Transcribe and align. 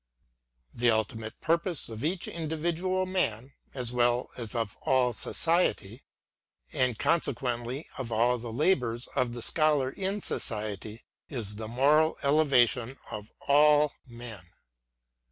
The 0.73 0.89
ultimate 0.89 1.39
purpose 1.41 1.87
of 1.87 2.03
each 2.03 2.27
individual 2.27 3.05
man, 3.05 3.53
as 3.75 3.93
well 3.93 4.31
as 4.35 4.55
of 4.55 4.75
all 4.77 5.13
society, 5.13 6.01
and 6.73 6.97
consequently 6.97 7.85
of 7.99 8.11
all 8.11 8.39
the 8.39 8.51
labours 8.51 9.05
of 9.15 9.33
the 9.33 9.43
Scholar 9.43 9.91
in 9.91 10.19
society, 10.19 11.03
is 11.29 11.57
the 11.57 11.67
moral 11.67 12.17
elevation 12.23 12.97
of 13.11 13.31
all 13.41 13.93
men. 14.07 14.43